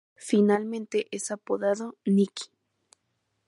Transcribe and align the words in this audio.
Familiarmente 0.17 1.05
es 1.11 1.29
apodado 1.29 1.95
"Niki". 2.05 2.49